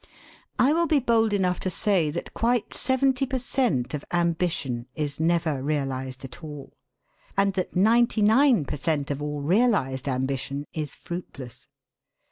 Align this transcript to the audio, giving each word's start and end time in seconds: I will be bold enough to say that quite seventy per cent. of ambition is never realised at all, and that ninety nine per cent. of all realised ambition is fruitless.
I 0.57 0.73
will 0.73 0.87
be 0.87 0.97
bold 0.97 1.31
enough 1.31 1.59
to 1.59 1.69
say 1.69 2.09
that 2.09 2.33
quite 2.33 2.73
seventy 2.73 3.27
per 3.27 3.37
cent. 3.37 3.93
of 3.93 4.03
ambition 4.11 4.87
is 4.95 5.19
never 5.19 5.61
realised 5.61 6.25
at 6.25 6.43
all, 6.43 6.73
and 7.37 7.53
that 7.53 7.75
ninety 7.75 8.23
nine 8.23 8.65
per 8.65 8.77
cent. 8.77 9.11
of 9.11 9.21
all 9.21 9.41
realised 9.41 10.07
ambition 10.07 10.65
is 10.73 10.95
fruitless. 10.95 11.67